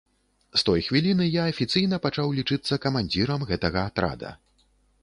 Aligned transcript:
З 0.53 0.61
той 0.69 0.79
хвіліны 0.87 1.27
я 1.33 1.43
афіцыйна 1.53 2.01
пачаў 2.07 2.35
лічыцца 2.41 2.81
камандзірам 2.87 3.47
гэтага 3.53 3.87
атрада. 3.93 4.35